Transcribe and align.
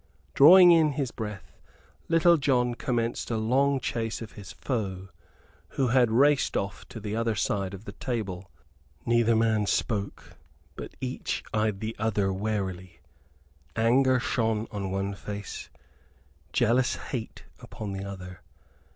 Drawing 0.33 0.71
in 0.71 0.93
his 0.93 1.11
breath, 1.11 1.59
Little 2.09 2.35
John 2.35 2.73
commenced 2.73 3.29
a 3.29 3.37
long 3.37 3.79
chase 3.79 4.19
of 4.19 4.31
his 4.31 4.51
foe, 4.51 5.09
who 5.77 5.89
had 5.89 6.09
raced 6.09 6.57
off 6.57 6.87
to 6.89 6.99
the 6.99 7.15
other 7.15 7.35
side 7.35 7.75
of 7.75 7.85
the 7.85 7.91
table. 7.91 8.49
Neither 9.05 9.35
man 9.35 9.67
spoke, 9.67 10.37
but 10.75 10.95
each 11.01 11.43
eyed 11.53 11.81
the 11.81 11.95
other 11.99 12.33
warily. 12.33 12.99
Anger 13.75 14.19
shone 14.19 14.65
on 14.71 14.89
one 14.89 15.13
face, 15.13 15.69
jealous 16.51 16.95
hate 16.95 17.43
upon 17.59 17.91
the 17.91 18.03
other. 18.03 18.41